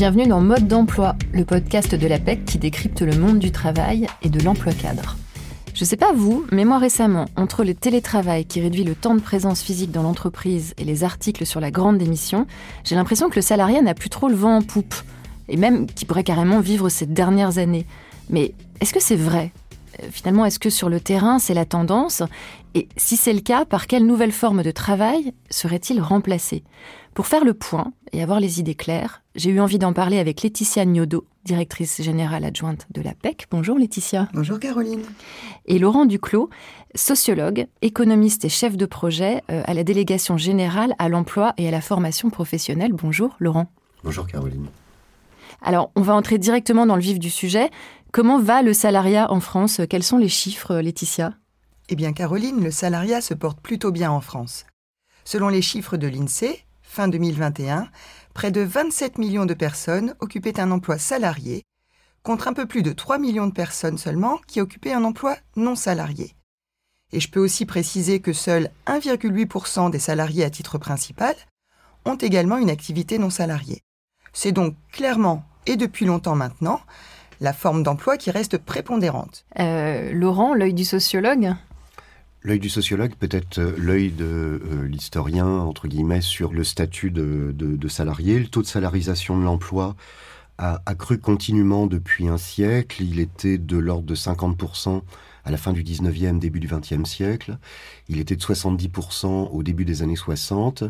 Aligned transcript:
Bienvenue 0.00 0.26
dans 0.26 0.40
Mode 0.40 0.66
d'emploi, 0.66 1.14
le 1.34 1.44
podcast 1.44 1.94
de 1.94 2.06
l'APEC 2.06 2.46
qui 2.46 2.56
décrypte 2.56 3.02
le 3.02 3.18
monde 3.18 3.38
du 3.38 3.52
travail 3.52 4.06
et 4.22 4.30
de 4.30 4.42
l'emploi 4.42 4.72
cadre. 4.72 5.18
Je 5.74 5.84
sais 5.84 5.98
pas 5.98 6.14
vous, 6.14 6.46
mais 6.50 6.64
moi 6.64 6.78
récemment, 6.78 7.26
entre 7.36 7.64
le 7.64 7.74
télétravail 7.74 8.46
qui 8.46 8.62
réduit 8.62 8.82
le 8.82 8.94
temps 8.94 9.14
de 9.14 9.20
présence 9.20 9.60
physique 9.60 9.90
dans 9.90 10.02
l'entreprise 10.02 10.72
et 10.78 10.84
les 10.84 11.04
articles 11.04 11.44
sur 11.44 11.60
la 11.60 11.70
grande 11.70 11.98
démission, 11.98 12.46
j'ai 12.82 12.94
l'impression 12.94 13.28
que 13.28 13.36
le 13.36 13.42
salarié 13.42 13.82
n'a 13.82 13.92
plus 13.92 14.08
trop 14.08 14.28
le 14.28 14.36
vent 14.36 14.56
en 14.56 14.62
poupe, 14.62 14.94
et 15.50 15.58
même 15.58 15.84
qu'il 15.84 16.08
pourrait 16.08 16.24
carrément 16.24 16.60
vivre 16.60 16.88
ces 16.88 17.04
dernières 17.04 17.58
années. 17.58 17.84
Mais 18.30 18.54
est-ce 18.80 18.94
que 18.94 19.02
c'est 19.02 19.16
vrai? 19.16 19.52
Euh, 20.02 20.06
Finalement, 20.10 20.46
est-ce 20.46 20.58
que 20.58 20.70
sur 20.70 20.88
le 20.88 21.00
terrain, 21.00 21.38
c'est 21.38 21.52
la 21.52 21.66
tendance? 21.66 22.22
Et 22.74 22.88
si 22.96 23.18
c'est 23.18 23.34
le 23.34 23.40
cas, 23.40 23.66
par 23.66 23.86
quelle 23.86 24.06
nouvelle 24.06 24.32
forme 24.32 24.62
de 24.62 24.70
travail 24.70 25.34
serait-il 25.50 26.00
remplacé? 26.00 26.64
Pour 27.12 27.26
faire 27.26 27.44
le 27.44 27.52
point 27.52 27.92
et 28.14 28.22
avoir 28.22 28.40
les 28.40 28.60
idées 28.60 28.74
claires, 28.74 29.19
j'ai 29.34 29.50
eu 29.50 29.60
envie 29.60 29.78
d'en 29.78 29.92
parler 29.92 30.18
avec 30.18 30.42
Laetitia 30.42 30.84
Gnodot, 30.84 31.24
directrice 31.44 32.02
générale 32.02 32.44
adjointe 32.44 32.86
de 32.90 33.00
la 33.00 33.14
PEC. 33.14 33.46
Bonjour 33.50 33.78
Laetitia. 33.78 34.28
Bonjour 34.34 34.58
Caroline. 34.58 35.02
Et 35.66 35.78
Laurent 35.78 36.04
Duclos, 36.04 36.50
sociologue, 36.94 37.66
économiste 37.80 38.44
et 38.44 38.48
chef 38.48 38.76
de 38.76 38.86
projet 38.86 39.42
euh, 39.50 39.62
à 39.66 39.74
la 39.74 39.84
délégation 39.84 40.36
générale 40.36 40.94
à 40.98 41.08
l'emploi 41.08 41.54
et 41.58 41.68
à 41.68 41.70
la 41.70 41.80
formation 41.80 42.28
professionnelle. 42.30 42.92
Bonjour 42.92 43.36
Laurent. 43.38 43.70
Bonjour 44.02 44.26
Caroline. 44.26 44.66
Alors, 45.62 45.92
on 45.94 46.02
va 46.02 46.14
entrer 46.14 46.38
directement 46.38 46.86
dans 46.86 46.96
le 46.96 47.02
vif 47.02 47.18
du 47.18 47.30
sujet. 47.30 47.70
Comment 48.12 48.40
va 48.40 48.62
le 48.62 48.72
salariat 48.72 49.30
en 49.30 49.40
France? 49.40 49.80
Quels 49.88 50.02
sont 50.02 50.18
les 50.18 50.28
chiffres, 50.28 50.76
Laetitia? 50.76 51.34
Eh 51.88 51.96
bien, 51.96 52.12
Caroline, 52.12 52.64
le 52.64 52.70
salariat 52.70 53.20
se 53.20 53.34
porte 53.34 53.60
plutôt 53.60 53.92
bien 53.92 54.10
en 54.10 54.20
France. 54.20 54.64
Selon 55.24 55.48
les 55.48 55.62
chiffres 55.62 55.96
de 55.96 56.08
l'INSEE, 56.08 56.64
fin 56.90 57.06
2021, 57.06 57.88
près 58.34 58.50
de 58.50 58.62
27 58.62 59.18
millions 59.18 59.46
de 59.46 59.54
personnes 59.54 60.16
occupaient 60.18 60.58
un 60.58 60.72
emploi 60.72 60.98
salarié, 60.98 61.62
contre 62.24 62.48
un 62.48 62.52
peu 62.52 62.66
plus 62.66 62.82
de 62.82 62.92
3 62.92 63.18
millions 63.18 63.46
de 63.46 63.52
personnes 63.52 63.96
seulement 63.96 64.40
qui 64.48 64.60
occupaient 64.60 64.92
un 64.92 65.04
emploi 65.04 65.36
non 65.56 65.76
salarié. 65.76 66.34
Et 67.12 67.20
je 67.20 67.30
peux 67.30 67.38
aussi 67.38 67.64
préciser 67.64 68.18
que 68.20 68.32
seuls 68.32 68.70
1,8% 68.88 69.90
des 69.90 70.00
salariés 70.00 70.44
à 70.44 70.50
titre 70.50 70.78
principal 70.78 71.34
ont 72.04 72.16
également 72.16 72.58
une 72.58 72.70
activité 72.70 73.18
non 73.18 73.30
salariée. 73.30 73.82
C'est 74.32 74.52
donc 74.52 74.74
clairement, 74.90 75.44
et 75.66 75.76
depuis 75.76 76.06
longtemps 76.06 76.36
maintenant, 76.36 76.80
la 77.40 77.52
forme 77.52 77.84
d'emploi 77.84 78.16
qui 78.16 78.32
reste 78.32 78.58
prépondérante. 78.58 79.44
Euh, 79.60 80.12
Laurent, 80.12 80.54
l'œil 80.54 80.74
du 80.74 80.84
sociologue? 80.84 81.54
L'œil 82.42 82.58
du 82.58 82.70
sociologue, 82.70 83.14
peut-être 83.16 83.58
euh, 83.58 83.74
l'œil 83.76 84.10
de 84.10 84.24
euh, 84.24 84.88
l'historien, 84.88 85.46
entre 85.46 85.88
guillemets, 85.88 86.22
sur 86.22 86.52
le 86.52 86.64
statut 86.64 87.10
de, 87.10 87.52
de, 87.54 87.88
salarié. 87.88 88.38
Le 88.38 88.46
taux 88.46 88.62
de 88.62 88.66
salarisation 88.66 89.38
de 89.38 89.44
l'emploi 89.44 89.94
a, 90.56 90.80
a 90.86 90.94
cru 90.94 91.18
continuellement 91.18 91.86
depuis 91.86 92.28
un 92.28 92.38
siècle. 92.38 93.02
Il 93.02 93.20
était 93.20 93.58
de 93.58 93.76
l'ordre 93.76 94.06
de 94.06 94.14
50% 94.14 95.02
à 95.44 95.50
la 95.50 95.56
fin 95.56 95.72
du 95.72 95.82
19e, 95.82 96.38
début 96.38 96.60
du 96.60 96.68
20e 96.68 97.04
siècle. 97.04 97.58
Il 98.08 98.18
était 98.20 98.36
de 98.36 98.42
70% 98.42 99.50
au 99.50 99.62
début 99.62 99.84
des 99.84 100.02
années 100.02 100.16
60 100.16 100.84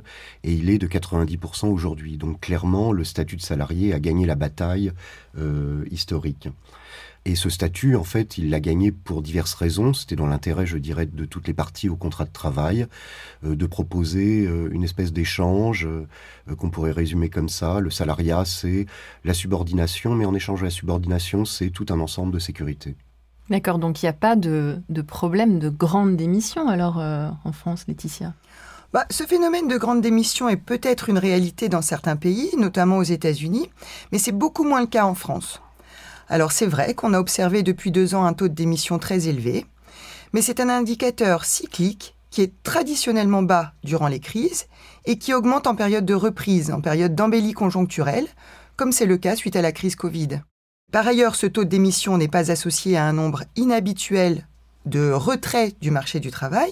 et 0.45 0.53
il 0.53 0.70
est 0.70 0.79
de 0.79 0.87
90% 0.87 1.67
aujourd'hui. 1.69 2.17
Donc 2.17 2.41
clairement, 2.41 2.92
le 2.92 3.05
statut 3.05 3.37
de 3.37 3.42
salarié 3.42 3.92
a 3.92 4.01
gagné 4.01 4.27
la 4.27 4.35
bataille 4.35 4.92
euh, 5.39 5.85
historique. 5.91 6.48
Et 7.27 7.35
ce 7.35 7.51
statut, 7.51 7.97
en 7.97 8.05
fait, 8.05 8.39
il 8.39 8.49
l'a 8.49 8.61
gagné 8.61 8.93
pour 8.93 9.21
diverses 9.21 9.53
raisons. 9.53 9.93
C'était 9.93 10.17
dans 10.17 10.27
l'intérêt, 10.27 10.65
je 10.65 10.79
dirais, 10.79 11.05
de 11.05 11.25
toutes 11.27 11.47
les 11.47 11.53
parties 11.53 11.91
au 11.91 11.97
contrat 11.97 12.25
de 12.25 12.33
travail, 12.33 12.87
euh, 13.45 13.55
de 13.55 13.67
proposer 13.67 14.47
euh, 14.47 14.71
une 14.73 14.83
espèce 14.83 15.13
d'échange 15.13 15.87
euh, 15.87 16.07
qu'on 16.57 16.71
pourrait 16.71 16.92
résumer 16.92 17.29
comme 17.29 17.51
ça. 17.51 17.80
Le 17.80 17.91
salariat, 17.91 18.45
c'est 18.47 18.86
la 19.25 19.35
subordination, 19.35 20.14
mais 20.14 20.25
en 20.25 20.35
échange 20.35 20.61
de 20.61 20.64
la 20.64 20.70
subordination, 20.70 21.45
c'est 21.45 21.69
tout 21.69 21.86
un 21.91 22.01
ensemble 22.01 22.33
de 22.33 22.39
sécurité. 22.39 22.97
D'accord, 23.51 23.79
donc 23.79 24.03
il 24.03 24.07
n'y 24.07 24.11
a 24.11 24.14
pas 24.14 24.36
de, 24.36 24.80
de, 24.89 25.03
problème 25.03 25.59
de 25.59 25.69
grande 25.69 26.17
démission 26.17 26.69
alors 26.69 26.98
en 26.98 27.53
France, 27.53 27.85
Laetitia? 27.89 28.33
Bah, 28.92 29.07
ce 29.11 29.25
phénomène 29.25 29.67
de 29.67 29.77
grande 29.77 30.01
démission 30.01 30.48
est 30.48 30.57
peut-être 30.57 31.09
une 31.09 31.19
réalité 31.19 31.69
dans 31.69 31.83
certains 31.83 32.14
pays, 32.14 32.51
notamment 32.57 32.98
aux 32.98 33.03
États-Unis, 33.03 33.69
mais 34.13 34.19
c'est 34.19 34.30
beaucoup 34.30 34.63
moins 34.63 34.80
le 34.80 34.86
cas 34.86 35.05
en 35.05 35.17
France. 35.17 35.61
Alors 36.30 36.52
c'est 36.52 36.67
vrai 36.67 36.95
qu'on 36.95 37.13
a 37.13 37.18
observé 37.18 37.64
depuis 37.64 37.91
deux 37.91 38.14
ans 38.14 38.24
un 38.24 38.33
taux 38.33 38.46
de 38.46 38.55
démission 38.55 39.01
très 39.01 39.27
élevé, 39.27 39.67
mais 40.33 40.42
c'est 40.42 40.61
un 40.61 40.68
indicateur 40.68 41.45
cyclique 41.45 42.14
qui 42.30 42.41
est 42.41 42.52
traditionnellement 42.63 43.42
bas 43.42 43.73
durant 43.83 44.07
les 44.07 44.20
crises 44.20 44.67
et 45.07 45.18
qui 45.18 45.35
augmente 45.35 45.67
en 45.67 45.74
période 45.74 46.07
de 46.07 46.14
reprise, 46.14 46.70
en 46.70 46.80
période 46.80 47.17
d'embellie 47.17 47.52
conjoncturelle, 47.52 48.29
comme 48.77 48.92
c'est 48.92 49.07
le 49.07 49.17
cas 49.17 49.35
suite 49.35 49.57
à 49.57 49.63
la 49.63 49.73
crise 49.73 49.96
Covid. 49.96 50.41
Par 50.92 51.05
ailleurs, 51.05 51.35
ce 51.35 51.46
taux 51.46 51.64
de 51.64 51.68
démission 51.68 52.17
n'est 52.17 52.29
pas 52.29 52.52
associé 52.52 52.97
à 52.97 53.07
un 53.07 53.12
nombre 53.12 53.42
inhabituel 53.57 54.47
de 54.86 55.11
retrait 55.11 55.74
du 55.80 55.91
marché 55.91 56.20
du 56.20 56.30
travail, 56.30 56.70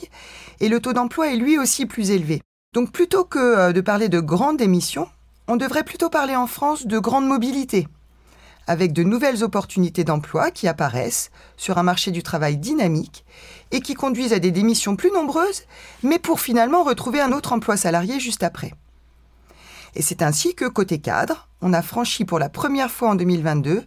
et 0.61 0.69
le 0.69 0.79
taux 0.79 0.93
d'emploi 0.93 1.33
est 1.33 1.37
lui 1.37 1.59
aussi 1.59 1.85
plus 1.85 2.13
élevé. 2.13 2.41
Donc 2.75 2.93
plutôt 2.93 3.25
que 3.25 3.39
euh, 3.39 3.73
de 3.73 3.81
parler 3.81 4.09
de 4.09 4.21
grande 4.21 4.57
démission, 4.57 5.09
on 5.49 5.57
devrait 5.57 5.83
plutôt 5.83 6.11
parler 6.11 6.37
en 6.37 6.47
France 6.47 6.87
de 6.87 6.99
grande 6.99 7.27
mobilité, 7.27 7.89
avec 8.69 8.93
de 8.93 9.03
nouvelles 9.03 9.43
opportunités 9.43 10.05
d'emploi 10.05 10.53
qui 10.53 10.69
apparaissent 10.69 11.31
sur 11.57 11.79
un 11.79 11.83
marché 11.83 12.13
du 12.13 12.23
travail 12.23 12.59
dynamique 12.59 13.25
et 13.73 13.81
qui 13.81 13.95
conduisent 13.95 14.35
à 14.35 14.39
des 14.39 14.51
démissions 14.51 14.95
plus 14.95 15.11
nombreuses, 15.11 15.63
mais 16.03 16.19
pour 16.19 16.39
finalement 16.39 16.85
retrouver 16.85 17.21
un 17.21 17.33
autre 17.33 17.53
emploi 17.53 17.77
salarié 17.77 18.21
juste 18.21 18.43
après. 18.43 18.75
Et 19.95 20.03
c'est 20.03 20.23
ainsi 20.23 20.55
que, 20.55 20.67
côté 20.67 20.99
cadre, 20.99 21.49
on 21.63 21.73
a 21.73 21.83
franchi 21.83 22.27
pour 22.27 22.39
la 22.39 22.51
première 22.51 22.91
fois 22.91 23.11
en 23.11 23.15
2022 23.15 23.85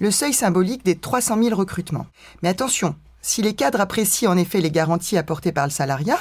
le 0.00 0.10
seuil 0.10 0.34
symbolique 0.34 0.84
des 0.84 0.96
300 0.96 1.40
000 1.40 1.56
recrutements. 1.56 2.06
Mais 2.42 2.48
attention, 2.48 2.96
si 3.22 3.40
les 3.40 3.54
cadres 3.54 3.80
apprécient 3.80 4.30
en 4.30 4.36
effet 4.36 4.60
les 4.60 4.72
garanties 4.72 5.16
apportées 5.16 5.52
par 5.52 5.64
le 5.64 5.70
salariat, 5.70 6.18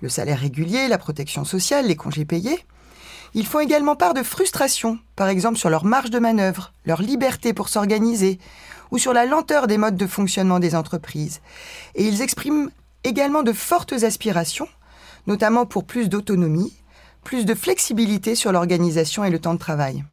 le 0.00 0.08
salaire 0.08 0.40
régulier, 0.40 0.88
la 0.88 0.98
protection 0.98 1.44
sociale, 1.44 1.86
les 1.86 1.96
congés 1.96 2.24
payés, 2.24 2.66
ils 3.34 3.46
font 3.46 3.60
également 3.60 3.96
part 3.96 4.14
de 4.14 4.22
frustration, 4.22 4.98
par 5.16 5.28
exemple 5.28 5.58
sur 5.58 5.70
leur 5.70 5.84
marge 5.84 6.10
de 6.10 6.18
manœuvre, 6.18 6.72
leur 6.86 7.02
liberté 7.02 7.52
pour 7.52 7.68
s'organiser, 7.68 8.38
ou 8.90 8.98
sur 8.98 9.12
la 9.12 9.26
lenteur 9.26 9.66
des 9.66 9.76
modes 9.76 9.96
de 9.96 10.06
fonctionnement 10.06 10.60
des 10.60 10.76
entreprises. 10.76 11.40
Et 11.96 12.06
ils 12.06 12.22
expriment 12.22 12.70
également 13.02 13.42
de 13.42 13.52
fortes 13.52 13.92
aspirations, 13.92 14.68
notamment 15.26 15.66
pour 15.66 15.84
plus 15.84 16.08
d'autonomie, 16.08 16.72
plus 17.24 17.44
de 17.44 17.54
flexibilité 17.54 18.34
sur 18.34 18.52
l'organisation 18.52 19.24
et 19.24 19.30
le 19.30 19.40
temps 19.40 19.54
de 19.54 19.58
travail. 19.58 20.04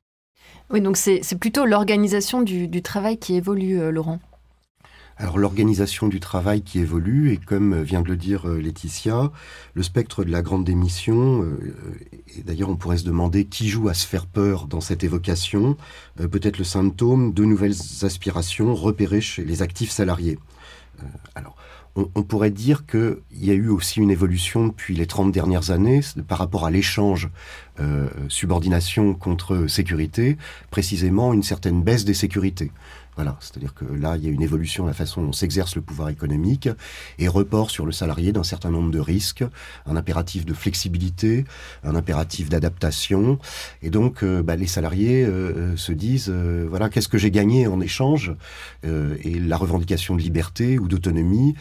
Oui, 0.72 0.82
donc 0.82 0.98
c'est 0.98 1.22
plutôt 1.40 1.66
l'organisation 1.66 2.42
du, 2.42 2.68
du, 2.68 2.82
travail 2.82 3.18
qui 3.20 3.36
évolue, 3.36 3.80
euh, 3.80 3.92
Laurent. 3.92 4.20
Alors 5.22 5.38
l'organisation 5.38 6.08
du 6.08 6.20
travail 6.20 6.64
qui 6.64 6.80
évolue, 6.80 7.32
et 7.32 7.38
comme 7.38 7.84
vient 7.84 8.02
de 8.02 8.08
le 8.08 8.18
dire 8.18 8.50
euh, 8.50 8.60
Laetitia, 8.60 9.32
le 9.76 9.84
spectre 9.84 10.24
de 10.24 10.32
la 10.32 10.42
grande 10.42 10.66
démission, 10.66 11.44
euh, 11.44 11.60
et 12.36 12.42
d'ailleurs 12.42 12.70
on 12.70 12.76
pourrait 12.76 12.98
se 12.98 13.06
demander 13.06 13.46
qui 13.46 13.70
joue 13.70 13.88
à 13.88 13.94
se 13.94 14.08
faire 14.08 14.26
peur 14.26 14.66
dans 14.66 14.82
cette 14.82 15.04
évocation, 15.04 15.78
euh, 16.20 16.28
peut-être 16.28 16.58
le 16.58 16.64
symptôme 16.64 17.34
de 17.34 17.46
nouvelles 17.46 17.76
aspirations 18.02 18.74
repérées 18.74 19.22
chez 19.22 19.46
les 19.46 19.62
actifs 19.62 19.92
salariés. 19.92 20.40
alors, 21.36 21.56
on, 21.96 22.24
pourrait 22.24 22.52
dire 22.52 22.86
qu'il 22.86 23.18
y 23.34 23.52
a 23.52 23.54
eu 23.54 23.68
aussi 23.68 24.00
une 24.00 24.12
évolution 24.12 24.68
depuis 24.68 24.96
les 24.96 25.08
30 25.08 25.32
dernières 25.32 25.72
années 25.72 26.00
par 26.28 26.38
rapport 26.38 26.66
à 26.66 26.72
l'échange 26.72 27.30
euh, 27.80 28.08
subordination 28.30 29.14
contre 29.14 29.68
sécurité, 29.68 30.38
précisément 30.70 31.34
une 31.34 31.44
certaine 31.44 31.84
baisse 31.84 32.06
des 32.06 32.14
sécurités. 32.14 32.72
Voilà, 33.22 33.38
c'est-à-dire 33.40 33.76
que 33.76 33.86
là, 33.86 34.18
il 34.18 34.24
y 34.24 34.28
a 34.28 34.32
une 34.32 34.42
évolution 34.42 34.86
de 34.86 34.88
la 34.90 34.96
façon 34.96 35.22
dont 35.22 35.32
s'exerce 35.32 35.76
le 35.76 35.84
pouvoir 35.84 36.10
économique 36.10 36.68
et 37.20 37.28
report 37.28 37.70
sur 37.70 37.86
le 37.86 37.92
salarié 37.92 38.32
d'un 38.32 38.42
certain 38.42 38.72
nombre 38.72 38.90
de 38.90 38.98
risques, 38.98 39.44
un 39.86 39.96
impératif 39.96 40.44
de 40.44 40.56
flexibilité, 40.56 41.46
un 41.84 41.94
impératif 41.94 42.50
d'adaptation. 42.50 43.38
Et 43.84 43.92
donc, 43.92 44.24
euh, 44.24 44.42
bah, 44.42 44.56
les 44.56 44.66
salariés 44.66 45.24
euh, 45.24 45.78
se 45.78 45.92
disent, 45.92 46.32
euh, 46.34 46.66
voilà, 46.68 46.90
qu'est-ce 46.90 47.10
que 47.10 47.20
j'ai 47.20 47.30
gagné 47.30 47.68
en 47.68 47.80
échange 47.80 48.34
Et 48.84 49.38
la 49.38 49.56
revendication 49.56 50.16
de 50.16 50.22
liberté 50.22 50.80
ou 50.80 50.88
d'autonomie 50.88 51.54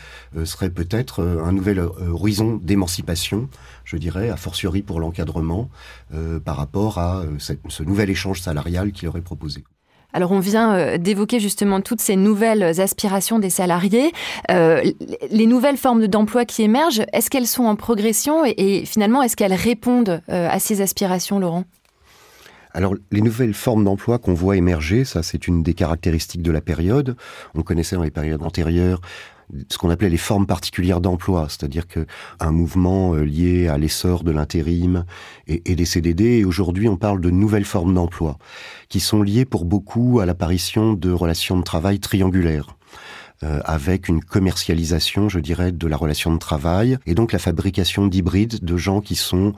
serait 0.45 0.71
peut-être 0.71 1.23
un 1.23 1.53
nouvel 1.53 1.79
horizon 1.79 2.57
d'émancipation, 2.57 3.51
je 3.85 3.99
dirais, 3.99 4.31
a 4.31 4.39
fortiori 4.39 4.81
pour 4.81 4.99
l'encadrement, 4.99 5.69
par 6.47 6.57
rapport 6.57 6.97
à 6.97 7.23
ce 7.39 7.83
nouvel 7.83 8.09
échange 8.09 8.41
salarial 8.41 8.93
qu'il 8.93 9.09
aurait 9.09 9.21
proposé. 9.21 9.63
Alors 10.13 10.33
on 10.33 10.41
vient 10.41 10.75
euh, 10.75 10.99
d'évoquer 10.99 11.41
justement 11.41 11.81
toutes 11.81 12.01
ces 12.01 12.17
nouvelles 12.17 12.81
aspirations 12.81 13.39
des 13.39 13.51
salariés, 13.51 14.13
euh, 14.51 14.83
les 15.31 15.47
nouvelles 15.47 15.77
formes 15.77 16.07
d'emploi 16.07 16.45
qui 16.45 16.63
émergent, 16.63 17.03
est-ce 17.13 17.31
qu'elles 17.31 17.47
sont 17.47 17.65
en 17.65 17.77
progression 17.77 18.45
et, 18.45 18.85
finalement 18.85 19.23
est-ce 19.23 19.37
qu'elles 19.37 19.55
répondent 19.55 20.23
euh, 20.29 20.49
à 20.51 20.59
ces 20.59 20.81
aspirations, 20.81 21.39
Laurent? 21.39 21.65
Alors, 22.73 22.95
les 23.11 23.21
nouvelles 23.21 23.55
formes 23.55 23.85
d'emploi 23.85 24.19
qu'on 24.19 24.35
voit 24.35 24.57
émerger, 24.57 25.05
ça 25.05 25.23
c'est 25.23 25.49
une 25.49 25.63
des 25.63 25.75
caractéristiques 25.75 26.43
de 26.43 26.53
la 26.53 26.61
période. 26.61 27.17
On 27.55 27.63
connaissait 27.63 27.97
dans 27.97 28.05
les 28.05 28.13
périodes 28.13 28.43
antérieures 28.43 29.01
ce 29.69 29.79
qu'on 29.79 29.91
appelait 29.91 30.09
les 30.09 30.17
formes 30.17 30.47
particulières 30.47 31.01
d'emploi, 31.01 31.47
c'est-à-dire 31.49 31.87
que 31.87 32.07
un 32.39 32.53
mouvement 32.53 33.15
euh, 33.15 33.25
lié 33.25 33.69
à 33.69 33.79
l'essor 33.79 34.25
de 34.25 34.31
l'intérim 34.31 35.05
et, 35.47 35.75
des 35.75 35.85
CDD. 35.85 36.25
Et 36.39 36.45
aujourd'hui, 36.45 36.89
on 36.89 36.97
parle 36.97 37.21
de 37.21 37.31
nouvelles 37.31 37.65
formes 37.65 37.95
d'emploi 37.95 38.39
qui 38.89 39.01
sont 39.01 39.23
liées 39.23 39.45
pour 39.45 39.65
beaucoup 39.65 40.21
à 40.21 40.27
l'apparition 40.27 40.93
de 40.93 41.11
relations 41.11 41.59
de 41.59 41.63
travail 41.63 42.01
triangulaires. 42.01 42.77
Euh, 43.43 43.61
avec 43.65 44.09
une 44.09 44.23
commercialisation, 44.23 45.31
je 45.31 45.39
dirais, 45.39 45.73
de 45.73 45.87
la 45.87 45.97
relation 45.97 46.31
de 46.31 46.39
travail 46.39 46.99
et 47.07 47.15
donc 47.15 47.33
la 47.33 47.39
fabrication 47.39 48.07
d'hybrides 48.07 48.63
de 48.63 48.77
gens 48.77 49.01
qui 49.01 49.15
sont, 49.15 49.55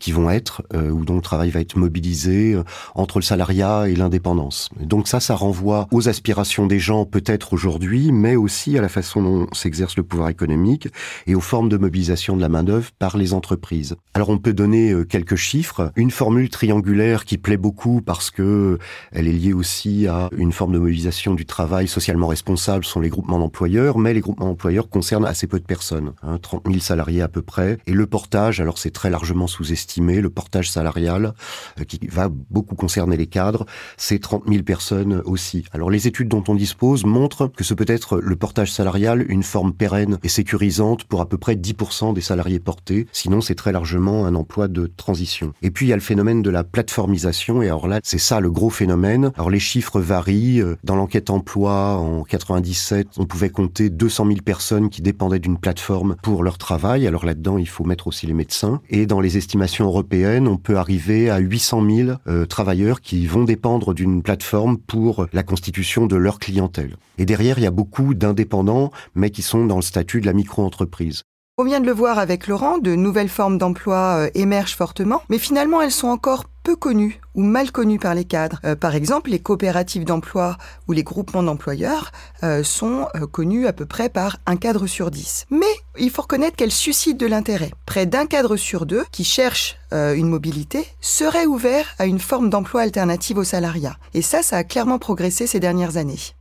qui 0.00 0.10
vont 0.10 0.30
être 0.30 0.62
euh, 0.72 0.88
ou 0.88 1.04
dont 1.04 1.16
le 1.16 1.20
travail 1.20 1.50
va 1.50 1.60
être 1.60 1.76
mobilisé 1.76 2.54
euh, 2.54 2.64
entre 2.94 3.18
le 3.18 3.24
salariat 3.24 3.90
et 3.90 3.94
l'indépendance. 3.94 4.70
Donc 4.80 5.06
ça, 5.06 5.20
ça 5.20 5.34
renvoie 5.34 5.86
aux 5.92 6.08
aspirations 6.08 6.66
des 6.66 6.78
gens 6.78 7.04
peut-être 7.04 7.52
aujourd'hui, 7.52 8.10
mais 8.10 8.36
aussi 8.36 8.78
à 8.78 8.80
la 8.80 8.88
façon 8.88 9.20
dont 9.20 9.46
s'exerce 9.52 9.98
le 9.98 10.02
pouvoir 10.02 10.30
économique 10.30 10.88
et 11.26 11.34
aux 11.34 11.42
formes 11.42 11.68
de 11.68 11.76
mobilisation 11.76 12.36
de 12.36 12.40
la 12.40 12.48
main 12.48 12.62
d'œuvre 12.62 12.88
par 12.98 13.18
les 13.18 13.34
entreprises. 13.34 13.96
Alors 14.14 14.30
on 14.30 14.38
peut 14.38 14.54
donner 14.54 14.94
quelques 15.10 15.36
chiffres. 15.36 15.92
Une 15.96 16.10
formule 16.10 16.48
triangulaire 16.48 17.26
qui 17.26 17.36
plaît 17.36 17.58
beaucoup 17.58 18.00
parce 18.00 18.30
que 18.30 18.78
elle 19.12 19.28
est 19.28 19.32
liée 19.32 19.52
aussi 19.52 20.06
à 20.06 20.30
une 20.38 20.52
forme 20.52 20.72
de 20.72 20.78
mobilisation 20.78 21.34
du 21.34 21.44
travail 21.44 21.86
socialement 21.86 22.28
responsable 22.28 22.86
sont 22.86 23.00
les 23.00 23.10
groupes 23.10 23.25
d'employeurs, 23.26 23.98
mais 23.98 24.14
les 24.14 24.20
groupements 24.20 24.46
d'employeurs 24.46 24.88
concernent 24.88 25.26
assez 25.26 25.46
peu 25.46 25.58
de 25.58 25.64
personnes, 25.64 26.12
hein, 26.22 26.38
30 26.40 26.62
000 26.66 26.78
salariés 26.78 27.22
à 27.22 27.28
peu 27.28 27.42
près. 27.42 27.78
Et 27.86 27.92
le 27.92 28.06
portage, 28.06 28.60
alors 28.60 28.78
c'est 28.78 28.90
très 28.90 29.10
largement 29.10 29.46
sous-estimé, 29.46 30.20
le 30.20 30.30
portage 30.30 30.70
salarial, 30.70 31.34
euh, 31.80 31.84
qui 31.84 31.98
va 32.06 32.28
beaucoup 32.28 32.74
concerner 32.76 33.16
les 33.16 33.26
cadres, 33.26 33.66
c'est 33.96 34.20
30 34.20 34.44
000 34.48 34.62
personnes 34.62 35.22
aussi. 35.24 35.64
Alors 35.72 35.90
les 35.90 36.06
études 36.06 36.28
dont 36.28 36.44
on 36.48 36.54
dispose 36.54 37.04
montrent 37.04 37.48
que 37.48 37.64
ce 37.64 37.74
peut 37.74 37.84
être 37.88 38.18
le 38.18 38.36
portage 38.36 38.72
salarial 38.72 39.24
une 39.28 39.42
forme 39.42 39.72
pérenne 39.72 40.18
et 40.22 40.28
sécurisante 40.28 41.04
pour 41.04 41.20
à 41.20 41.28
peu 41.28 41.38
près 41.38 41.54
10% 41.54 42.14
des 42.14 42.20
salariés 42.20 42.60
portés, 42.60 43.06
sinon 43.12 43.40
c'est 43.40 43.54
très 43.54 43.72
largement 43.72 44.26
un 44.26 44.34
emploi 44.34 44.68
de 44.68 44.90
transition. 44.96 45.52
Et 45.62 45.70
puis 45.70 45.86
il 45.86 45.88
y 45.90 45.92
a 45.92 45.96
le 45.96 46.02
phénomène 46.02 46.42
de 46.42 46.50
la 46.50 46.64
plateformisation, 46.64 47.62
et 47.62 47.66
alors 47.66 47.88
là 47.88 48.00
c'est 48.02 48.18
ça 48.18 48.40
le 48.40 48.50
gros 48.50 48.70
phénomène. 48.70 49.32
Alors 49.36 49.50
les 49.50 49.58
chiffres 49.58 50.00
varient, 50.00 50.60
euh, 50.60 50.76
dans 50.84 50.96
l'enquête 50.96 51.30
emploi 51.30 51.96
en 51.96 52.22
97, 52.22 53.15
on 53.18 53.26
pouvait 53.26 53.50
compter 53.50 53.90
200 53.90 54.26
000 54.26 54.38
personnes 54.44 54.90
qui 54.90 55.02
dépendaient 55.02 55.38
d'une 55.38 55.58
plateforme 55.58 56.16
pour 56.22 56.42
leur 56.42 56.58
travail. 56.58 57.06
Alors 57.06 57.24
là-dedans, 57.24 57.58
il 57.58 57.68
faut 57.68 57.84
mettre 57.84 58.06
aussi 58.06 58.26
les 58.26 58.34
médecins. 58.34 58.80
Et 58.90 59.06
dans 59.06 59.20
les 59.20 59.36
estimations 59.36 59.86
européennes, 59.86 60.48
on 60.48 60.56
peut 60.56 60.76
arriver 60.76 61.30
à 61.30 61.38
800 61.38 61.88
000 61.88 62.10
euh, 62.26 62.46
travailleurs 62.46 63.00
qui 63.00 63.26
vont 63.26 63.44
dépendre 63.44 63.94
d'une 63.94 64.22
plateforme 64.22 64.78
pour 64.78 65.26
la 65.32 65.42
constitution 65.42 66.06
de 66.06 66.16
leur 66.16 66.38
clientèle. 66.38 66.96
Et 67.18 67.24
derrière, 67.24 67.58
il 67.58 67.64
y 67.64 67.66
a 67.66 67.70
beaucoup 67.70 68.14
d'indépendants, 68.14 68.90
mais 69.14 69.30
qui 69.30 69.42
sont 69.42 69.66
dans 69.66 69.76
le 69.76 69.82
statut 69.82 70.20
de 70.20 70.26
la 70.26 70.32
micro-entreprise. 70.32 71.22
On 71.58 71.64
vient 71.64 71.80
de 71.80 71.86
le 71.86 71.92
voir 71.92 72.18
avec 72.18 72.48
Laurent, 72.48 72.76
de 72.76 72.94
nouvelles 72.94 73.30
formes 73.30 73.56
d'emploi 73.56 74.16
euh, 74.18 74.30
émergent 74.34 74.76
fortement, 74.76 75.22
mais 75.30 75.38
finalement 75.38 75.80
elles 75.80 75.90
sont 75.90 76.08
encore 76.08 76.44
peu 76.62 76.76
connues 76.76 77.18
ou 77.34 77.42
mal 77.42 77.72
connues 77.72 77.98
par 77.98 78.14
les 78.14 78.26
cadres. 78.26 78.60
Euh, 78.66 78.76
par 78.76 78.94
exemple, 78.94 79.30
les 79.30 79.38
coopératives 79.38 80.04
d'emploi 80.04 80.58
ou 80.86 80.92
les 80.92 81.02
groupements 81.02 81.42
d'employeurs 81.42 82.12
euh, 82.42 82.62
sont 82.62 83.08
connus 83.32 83.66
à 83.66 83.72
peu 83.72 83.86
près 83.86 84.10
par 84.10 84.36
un 84.44 84.56
cadre 84.56 84.86
sur 84.86 85.10
dix. 85.10 85.46
Mais 85.48 85.64
il 85.98 86.10
faut 86.10 86.20
reconnaître 86.20 86.56
qu'elles 86.56 86.70
suscitent 86.70 87.18
de 87.18 87.26
l'intérêt. 87.26 87.70
Près 87.86 88.04
d'un 88.04 88.26
cadre 88.26 88.56
sur 88.56 88.84
deux 88.84 89.06
qui 89.10 89.24
cherche 89.24 89.78
une 89.92 90.28
mobilité 90.28 90.84
serait 91.00 91.46
ouvert 91.46 91.94
à 91.98 92.04
une 92.04 92.18
forme 92.18 92.50
d'emploi 92.50 92.82
alternative 92.82 93.38
au 93.38 93.44
salariat. 93.44 93.96
Et 94.12 94.20
ça, 94.20 94.42
ça 94.42 94.58
a 94.58 94.64
clairement 94.64 94.98
progressé 94.98 95.46
ces 95.46 95.60
dernières 95.60 95.96
années. 95.96 96.35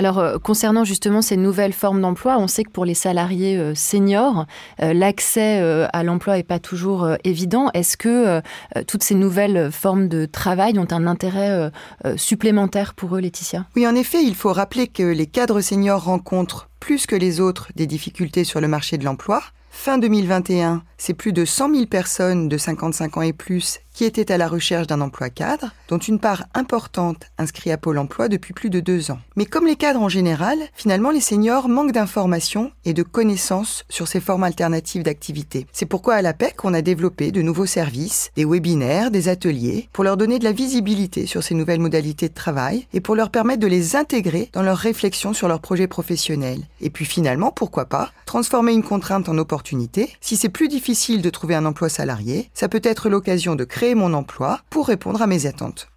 Alors, 0.00 0.18
euh, 0.18 0.38
concernant 0.38 0.84
justement 0.84 1.20
ces 1.20 1.36
nouvelles 1.36 1.74
formes 1.74 2.00
d'emploi, 2.00 2.38
on 2.38 2.46
sait 2.46 2.64
que 2.64 2.70
pour 2.70 2.86
les 2.86 2.94
salariés 2.94 3.58
euh, 3.58 3.74
seniors, 3.74 4.46
euh, 4.80 4.94
l'accès 4.94 5.60
à 5.92 6.02
l'emploi 6.02 6.36
n'est 6.36 6.42
pas 6.42 6.58
toujours 6.58 7.06
évident. 7.22 7.68
Est-ce 7.74 7.98
que 7.98 8.40
toutes 8.86 9.02
ces 9.02 9.14
nouvelles 9.14 9.70
formes 9.70 10.08
de 10.08 10.24
travail 10.24 10.78
ont 10.78 10.86
un 10.90 11.06
intérêt 11.06 11.70
supplémentaire 12.16 12.94
pour 12.94 13.14
eux, 13.14 13.20
Laetitia? 13.20 13.66
Oui, 13.76 13.86
en 13.86 13.94
effet, 13.94 14.22
il 14.22 14.34
faut 14.34 14.54
rappeler 14.54 14.86
que 14.88 15.02
les 15.02 15.26
cadres 15.26 15.60
seniors 15.60 16.04
rencontrent 16.04 16.70
plus 16.80 17.06
que 17.06 17.16
les 17.16 17.40
autres 17.40 17.68
des 17.76 17.86
difficultés 17.86 18.44
sur 18.44 18.62
le 18.62 18.68
marché 18.68 18.96
de 18.96 19.04
l'emploi. 19.04 19.42
Fin 19.70 19.98
2021, 19.98 20.82
c'est 20.98 21.14
plus 21.14 21.32
de 21.32 21.44
100 21.44 21.74
000 21.74 21.86
personnes 21.86 22.48
de 22.48 22.58
55 22.58 23.16
ans 23.18 23.22
et 23.22 23.32
plus 23.32 23.80
qui 24.00 24.06
étaient 24.06 24.32
à 24.32 24.38
la 24.38 24.48
recherche 24.48 24.86
d'un 24.86 25.02
emploi 25.02 25.28
cadre, 25.28 25.74
dont 25.88 25.98
une 25.98 26.20
part 26.20 26.44
importante 26.54 27.26
inscrite 27.36 27.70
à 27.70 27.76
Pôle 27.76 27.98
emploi 27.98 28.28
depuis 28.28 28.54
plus 28.54 28.70
de 28.70 28.80
deux 28.80 29.10
ans. 29.10 29.18
Mais 29.36 29.44
comme 29.44 29.66
les 29.66 29.76
cadres 29.76 30.00
en 30.00 30.08
général, 30.08 30.56
finalement 30.72 31.10
les 31.10 31.20
seniors 31.20 31.68
manquent 31.68 31.92
d'informations 31.92 32.72
et 32.86 32.94
de 32.94 33.02
connaissances 33.02 33.84
sur 33.90 34.08
ces 34.08 34.20
formes 34.20 34.44
alternatives 34.44 35.02
d'activité. 35.02 35.66
C'est 35.70 35.84
pourquoi 35.84 36.14
à 36.14 36.22
l'APEC, 36.22 36.64
on 36.64 36.72
a 36.72 36.80
développé 36.80 37.30
de 37.30 37.42
nouveaux 37.42 37.66
services, 37.66 38.30
des 38.36 38.46
webinaires, 38.46 39.10
des 39.10 39.28
ateliers, 39.28 39.90
pour 39.92 40.02
leur 40.02 40.16
donner 40.16 40.38
de 40.38 40.44
la 40.44 40.52
visibilité 40.52 41.26
sur 41.26 41.42
ces 41.42 41.54
nouvelles 41.54 41.78
modalités 41.78 42.30
de 42.30 42.34
travail 42.34 42.86
et 42.94 43.02
pour 43.02 43.16
leur 43.16 43.28
permettre 43.28 43.60
de 43.60 43.66
les 43.66 43.96
intégrer 43.96 44.48
dans 44.54 44.62
leur 44.62 44.78
réflexion 44.78 45.34
sur 45.34 45.46
leurs 45.46 45.60
projets 45.60 45.88
professionnels. 45.88 46.62
Et 46.80 46.88
puis 46.88 47.04
finalement, 47.04 47.50
pourquoi 47.50 47.84
pas, 47.84 48.12
transformer 48.24 48.72
une 48.72 48.82
contrainte 48.82 49.28
en 49.28 49.36
opportunité. 49.36 50.16
Si 50.22 50.36
c'est 50.38 50.48
plus 50.48 50.68
difficile 50.68 51.20
de 51.20 51.28
trouver 51.28 51.54
un 51.54 51.66
emploi 51.66 51.90
salarié, 51.90 52.48
ça 52.54 52.70
peut 52.70 52.80
être 52.82 53.10
l'occasion 53.10 53.56
de 53.56 53.64
créer 53.64 53.89
mon 53.94 54.14
emploi 54.14 54.60
pour 54.70 54.86
répondre 54.86 55.22
à 55.22 55.26
mes 55.26 55.46
attentes. 55.46 55.88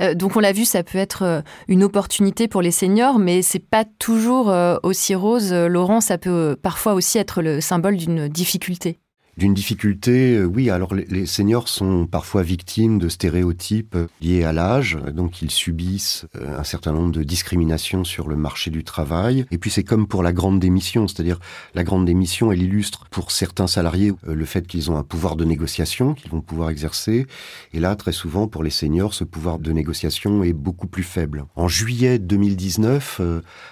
Euh, 0.00 0.14
donc 0.14 0.36
on 0.36 0.40
l'a 0.40 0.52
vu, 0.52 0.64
ça 0.64 0.82
peut 0.82 0.98
être 0.98 1.22
euh, 1.22 1.40
une 1.68 1.82
opportunité 1.82 2.48
pour 2.48 2.62
les 2.62 2.70
seniors, 2.70 3.18
mais 3.18 3.42
c'est 3.42 3.58
pas 3.58 3.84
toujours 3.84 4.50
euh, 4.50 4.76
aussi 4.82 5.14
rose. 5.14 5.52
Laurent, 5.52 6.00
ça 6.00 6.18
peut 6.18 6.56
parfois 6.60 6.94
aussi 6.94 7.18
être 7.18 7.42
le 7.42 7.60
symbole 7.60 7.96
d'une 7.96 8.28
difficulté 8.28 8.98
d'une 9.36 9.52
difficulté, 9.52 10.36
euh, 10.36 10.44
oui, 10.44 10.70
alors 10.70 10.94
les, 10.94 11.26
seniors 11.26 11.68
sont 11.68 12.06
parfois 12.06 12.42
victimes 12.42 12.98
de 12.98 13.10
stéréotypes 13.10 13.94
euh, 13.94 14.06
liés 14.22 14.44
à 14.44 14.52
l'âge, 14.52 14.96
donc 15.12 15.42
ils 15.42 15.50
subissent 15.50 16.26
euh, 16.36 16.58
un 16.58 16.64
certain 16.64 16.92
nombre 16.92 17.12
de 17.12 17.22
discriminations 17.22 18.04
sur 18.04 18.28
le 18.28 18.36
marché 18.36 18.70
du 18.70 18.82
travail. 18.82 19.44
Et 19.50 19.58
puis 19.58 19.70
c'est 19.70 19.84
comme 19.84 20.06
pour 20.06 20.22
la 20.22 20.32
grande 20.32 20.58
démission, 20.58 21.06
c'est-à-dire 21.06 21.38
la 21.74 21.84
grande 21.84 22.06
démission, 22.06 22.50
elle 22.50 22.62
illustre 22.62 23.06
pour 23.10 23.30
certains 23.30 23.66
salariés 23.66 24.12
le 24.26 24.44
fait 24.46 24.66
qu'ils 24.66 24.90
ont 24.90 24.96
un 24.96 25.02
pouvoir 25.02 25.36
de 25.36 25.44
négociation 25.44 26.14
qu'ils 26.14 26.30
vont 26.30 26.40
pouvoir 26.40 26.70
exercer. 26.70 27.26
Et 27.74 27.80
là, 27.80 27.94
très 27.94 28.12
souvent, 28.12 28.48
pour 28.48 28.62
les 28.62 28.70
seniors, 28.70 29.12
ce 29.12 29.24
pouvoir 29.24 29.58
de 29.58 29.72
négociation 29.72 30.44
est 30.44 30.54
beaucoup 30.54 30.86
plus 30.86 31.02
faible. 31.02 31.44
En 31.56 31.68
juillet 31.68 32.18
2019, 32.18 33.20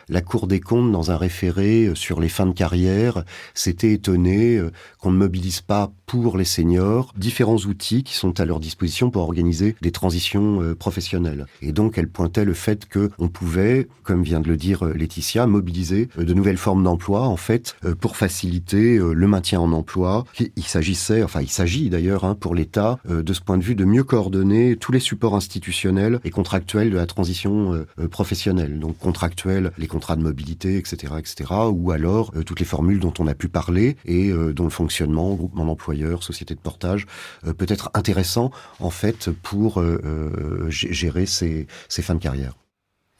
la 0.08 0.20
Cour 0.20 0.46
des 0.46 0.60
comptes, 0.60 0.92
dans 0.92 1.10
un 1.10 1.16
référé 1.16 1.90
sur 1.94 2.20
les 2.20 2.28
fins 2.28 2.46
de 2.46 2.52
carrière, 2.52 3.24
s'était 3.54 3.92
étonnée 3.92 4.60
qu'on 4.98 5.12
ne 5.12 5.18
mobilise 5.18 5.53
pas 5.60 5.90
pour 6.06 6.36
les 6.36 6.44
seniors 6.44 7.12
différents 7.16 7.56
outils 7.56 8.04
qui 8.04 8.14
sont 8.14 8.40
à 8.40 8.44
leur 8.44 8.60
disposition 8.60 9.10
pour 9.10 9.22
organiser 9.22 9.74
des 9.80 9.90
transitions 9.90 10.62
euh, 10.62 10.74
professionnelles. 10.74 11.46
Et 11.62 11.72
donc, 11.72 11.98
elle 11.98 12.08
pointait 12.08 12.44
le 12.44 12.54
fait 12.54 12.86
que 12.86 13.10
on 13.18 13.28
pouvait, 13.28 13.88
comme 14.02 14.22
vient 14.22 14.40
de 14.40 14.48
le 14.48 14.56
dire 14.56 14.84
euh, 14.84 14.92
Laetitia, 14.92 15.46
mobiliser 15.46 16.08
euh, 16.18 16.24
de 16.24 16.34
nouvelles 16.34 16.56
formes 16.56 16.84
d'emploi, 16.84 17.22
en 17.22 17.36
fait, 17.36 17.76
pour 18.00 18.16
faciliter 18.16 18.98
le 18.98 19.26
maintien 19.26 19.60
en 19.60 19.72
emploi. 19.72 20.24
Il 20.56 20.64
s'agissait, 20.64 21.22
enfin, 21.22 21.40
il 21.40 21.50
s'agit 21.50 21.90
d'ailleurs 21.90 22.24
hein, 22.24 22.34
pour 22.34 22.54
l'État, 22.54 22.98
de 23.08 23.32
ce 23.32 23.40
point 23.40 23.58
de 23.58 23.62
vue, 23.62 23.74
de 23.74 23.84
mieux 23.84 24.04
coordonner 24.04 24.76
tous 24.76 24.92
les 24.92 25.00
supports 25.00 25.34
institutionnels 25.34 26.20
et 26.24 26.30
contractuels 26.30 26.90
de 26.90 26.96
la 26.96 27.06
transition 27.06 27.84
professionnelle. 28.10 28.78
Donc, 28.78 28.98
contractuels, 28.98 29.72
les 29.78 29.86
contrats 29.86 30.16
de 30.16 30.22
mobilité, 30.22 30.76
etc., 30.76 31.14
etc., 31.18 31.50
ou 31.70 31.90
alors 31.90 32.32
toutes 32.46 32.60
les 32.60 32.66
formules 32.66 33.00
dont 33.00 33.14
on 33.18 33.26
a 33.26 33.34
pu 33.34 33.48
parler 33.48 33.96
et 34.04 34.32
dont 34.32 34.64
le 34.64 34.70
fonctionnement 34.70 35.34
mon 35.54 35.68
employeur, 35.68 36.22
société 36.22 36.54
de 36.54 36.60
portage, 36.60 37.06
euh, 37.46 37.52
peut 37.52 37.66
être 37.68 37.90
intéressant 37.94 38.50
en 38.80 38.90
fait 38.90 39.30
pour 39.30 39.80
euh, 39.80 40.00
euh, 40.04 40.70
gérer 40.70 41.26
ses, 41.26 41.66
fins 41.88 42.14
de 42.14 42.20
carrière. 42.20 42.54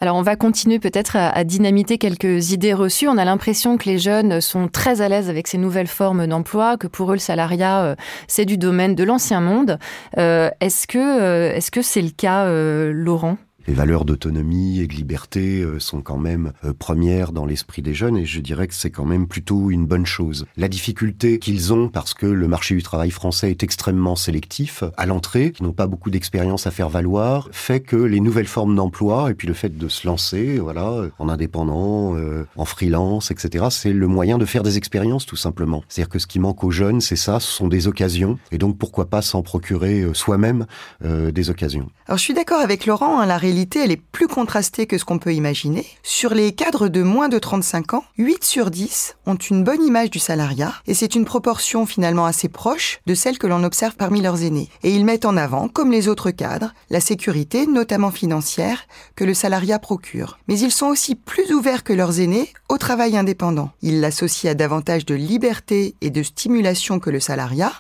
Alors 0.00 0.16
on 0.16 0.23
va 0.23 0.37
continuer 0.37 0.81
peut-être 0.81 1.16
à, 1.16 1.45
dynamiter 1.45 1.99
quelques 1.99 2.50
idées 2.50 2.75
reçues. 2.75 3.09
On 3.09 3.16
a 3.16 3.25
l'impression 3.25 3.78
que 3.78 3.88
les 3.88 3.99
jeunes 3.99 4.40
sont 4.40 4.69
très 4.69 5.00
à 5.00 5.09
l'aise 5.09 5.31
avec 5.31 5.47
ces 5.47 5.57
nouvelles 5.57 5.87
formes 5.87 6.26
d'emploi, 6.26 6.76
que 6.76 6.88
pour 6.88 7.11
eux 7.11 7.14
le 7.14 7.21
salariat 7.21 7.97
c'est 8.26 8.45
du 8.45 8.59
domaine 8.59 8.95
de 8.95 9.04
l'ancien 9.04 9.40
monde. 9.40 9.78
est-ce 10.16 10.87
que 10.87 11.52
est-ce 11.54 11.71
que 11.71 11.81
c'est 11.81 12.02
le 12.02 12.11
cas, 12.11 12.50
Laurent? 12.90 13.38
Les 13.66 13.73
valeurs 13.73 14.04
d'autonomie 14.04 14.80
et 14.80 14.87
de 14.87 14.92
liberté 14.92 15.62
euh, 15.62 15.78
sont 15.78 16.02
quand 16.02 16.18
même 16.18 16.52
euh, 16.64 16.75
premières 16.75 17.33
dans 17.33 17.47
l'esprit 17.47 17.80
des 17.80 17.94
jeunes 17.94 18.18
et 18.18 18.26
je 18.26 18.40
dirais 18.40 18.68
que 18.68 18.75
c'est 18.75 18.90
quand 18.90 19.06
même 19.06 19.26
plutôt 19.26 19.71
une 19.71 19.87
bonne 19.87 20.04
chose. 20.04 20.44
La 20.59 20.68
difficulté 20.68 21.38
qu'ils 21.38 21.73
ont 21.73 21.88
parce 21.88 22.12
que 22.12 22.26
le 22.26 22.47
marché 22.47 22.75
du 22.75 22.83
travail 22.83 23.11
français 23.11 23.50
est 23.50 23.62
extrêmement 23.62 24.16
sélectif 24.16 24.85
à 24.99 25.06
l'entrée, 25.06 25.52
qui 25.52 25.62
n'ont 25.62 25.73
pas 25.73 25.87
beaucoup 25.87 26.11
d'expérience 26.11 26.66
à 26.66 26.71
faire 26.71 26.90
valoir, 26.90 27.49
fait 27.52 27.80
que 27.80 27.97
les 27.97 28.21
nouvelles 28.21 28.47
formes 28.47 28.76
d'emploi 28.76 29.30
et 29.30 29.35
puis 29.35 29.49
le 29.49 29.54
fait 29.54 29.75
de 29.78 29.88
se 29.88 30.06
lancer, 30.06 30.59
voilà, 30.59 31.04
en 31.18 31.30
indépendant, 31.30 32.16
euh, 32.16 32.47
en 32.56 32.66
freelance, 32.66 33.30
etc., 33.30 33.66
c'est 33.71 33.94
le 33.94 34.06
moyen 34.06 34.37
de 34.37 34.44
faire 34.44 34.62
des 34.62 34.76
expériences 34.76 35.25
tout 35.25 35.37
simplement. 35.37 35.83
C'est-à-dire 35.88 36.11
que 36.11 36.18
ce 36.18 36.26
qui 36.26 36.38
manque 36.38 36.64
aux 36.64 36.71
jeunes, 36.71 37.00
c'est 37.00 37.16
ça, 37.16 37.40
ce 37.40 37.50
sont 37.50 37.68
des 37.68 37.88
occasions 37.88 38.38
et 38.52 38.59
donc 38.59 38.76
pourquoi 38.76 39.06
pas 39.06 39.23
s'en 39.23 39.42
procurer 39.42 40.04
soi-même 40.12 40.66
des 41.02 41.50
occasions. 41.50 41.88
Alors 42.06 42.18
je 42.18 42.23
suis 42.25 42.35
d'accord 42.35 42.61
avec 42.61 42.87
Laurent, 42.87 43.21
hein, 43.21 43.26
la 43.26 43.38
réalité 43.55 43.85
elle 43.85 43.93
est 43.93 44.03
plus 44.11 44.27
contrastée 44.27 44.87
que 44.87 44.99
ce 44.99 45.05
qu'on 45.05 45.21
peut 45.21 45.33
imaginer. 45.33 45.87
Sur 46.03 46.35
les 46.35 46.51
cadres 46.51 46.89
de 46.89 47.03
moins 47.03 47.29
de 47.29 47.39
35 47.39 47.95
ans, 47.95 48.05
8 48.19 48.43
sur 48.43 48.69
10 48.69 49.15
ont 49.27 49.37
une 49.37 49.63
bonne 49.63 49.81
image 49.85 50.11
du 50.11 50.19
salariat 50.19 50.75
et 50.89 50.95
c'est 50.95 51.15
une 51.15 51.25
proportion 51.25 51.87
finalement 51.87 52.27
assez 52.27 52.49
proche 52.49 52.99
de 53.07 53.15
celle 53.15 53.39
que 53.39 53.47
l'on 53.47 53.63
observe 53.63 53.95
parmi 53.95 54.21
leurs 54.21 54.43
aînés. 54.43 54.71
Et 54.83 54.91
ils 54.91 55.05
mettent 55.05 55.25
en 55.25 55.37
avant, 55.37 55.69
comme 55.69 55.93
les 55.93 56.09
autres 56.09 56.33
cadres, 56.33 56.75
la 56.91 56.99
sécurité, 56.99 57.69
notamment 57.69 58.11
financière, 58.11 58.89
que 59.15 59.23
le 59.23 59.35
salariat 59.35 59.79
procure. 59.79 60.41
Mais 60.49 60.59
ils 60.59 60.73
sont 60.73 60.89
aussi 60.89 61.15
plus 61.15 61.53
ouverts 61.53 61.85
que 61.85 61.93
leurs 61.93 62.19
aînés 62.19 62.53
au 62.69 62.77
travail 62.77 63.17
indépendant. 63.17 63.71
Ils 63.83 64.01
l'associent 64.01 64.51
à 64.51 64.55
davantage 64.55 65.07
de 65.07 65.15
liberté 65.15 65.95
et 66.01 66.11
de 66.11 66.25
stimulation 66.25 66.99
que 66.99 67.11
le 67.11 67.21
salariat 67.21 67.73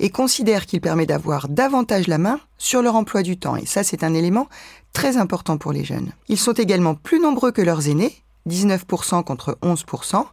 et 0.00 0.10
considèrent 0.10 0.66
qu'il 0.66 0.80
permet 0.80 1.06
d'avoir 1.06 1.48
davantage 1.48 2.06
la 2.06 2.18
main 2.18 2.40
sur 2.56 2.82
leur 2.82 2.96
emploi 2.96 3.22
du 3.22 3.38
temps. 3.38 3.56
Et 3.56 3.66
ça, 3.66 3.82
c'est 3.82 4.04
un 4.04 4.14
élément 4.14 4.48
très 4.92 5.16
important 5.16 5.58
pour 5.58 5.72
les 5.72 5.84
jeunes. 5.84 6.12
Ils 6.28 6.38
sont 6.38 6.52
également 6.52 6.94
plus 6.94 7.20
nombreux 7.20 7.52
que 7.52 7.62
leurs 7.62 7.88
aînés, 7.88 8.22
19% 8.48 9.24
contre 9.24 9.58
11%, 9.62 10.24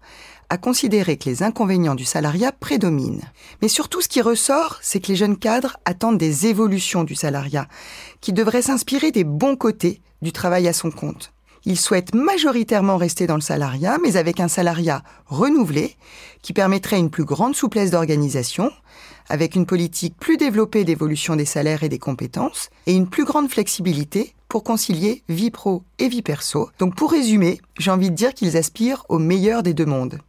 à 0.49 0.57
considérer 0.57 1.17
que 1.17 1.29
les 1.29 1.43
inconvénients 1.43 1.95
du 1.95 2.05
salariat 2.05 2.51
prédominent. 2.51 3.23
Mais 3.61 3.67
surtout, 3.67 4.01
ce 4.01 4.07
qui 4.07 4.21
ressort, 4.21 4.77
c'est 4.81 4.99
que 4.99 5.07
les 5.07 5.15
jeunes 5.15 5.37
cadres 5.37 5.77
attendent 5.85 6.17
des 6.17 6.47
évolutions 6.47 7.03
du 7.03 7.15
salariat, 7.15 7.67
qui 8.21 8.33
devraient 8.33 8.61
s'inspirer 8.61 9.11
des 9.11 9.23
bons 9.23 9.55
côtés 9.55 10.01
du 10.21 10.31
travail 10.31 10.67
à 10.67 10.73
son 10.73 10.91
compte. 10.91 11.33
Ils 11.65 11.79
souhaitent 11.79 12.13
majoritairement 12.13 12.97
rester 12.97 13.25
dans 13.25 13.35
le 13.35 13.41
salariat, 13.41 13.97
mais 14.03 14.17
avec 14.17 14.39
un 14.39 14.47
salariat 14.47 15.03
renouvelé, 15.25 15.95
qui 16.43 16.53
permettrait 16.53 16.99
une 16.99 17.09
plus 17.09 17.25
grande 17.25 17.55
souplesse 17.55 17.89
d'organisation, 17.89 18.71
avec 19.29 19.55
une 19.55 19.65
politique 19.65 20.15
plus 20.19 20.37
développée 20.37 20.83
d'évolution 20.83 21.35
des 21.35 21.45
salaires 21.45 21.83
et 21.83 21.89
des 21.89 21.99
compétences, 21.99 22.69
et 22.87 22.93
une 22.93 23.07
plus 23.07 23.25
grande 23.25 23.49
flexibilité 23.49 24.33
pour 24.49 24.63
concilier 24.63 25.23
vie 25.29 25.51
pro 25.51 25.83
et 25.99 26.07
vie 26.07 26.21
perso. 26.21 26.69
Donc 26.79 26.95
pour 26.95 27.11
résumer, 27.11 27.59
j'ai 27.77 27.91
envie 27.91 28.11
de 28.11 28.15
dire 28.15 28.33
qu'ils 28.33 28.57
aspirent 28.57 29.05
au 29.09 29.19
meilleur 29.19 29.63
des 29.63 29.73
deux 29.73 29.85
mondes. 29.85 30.19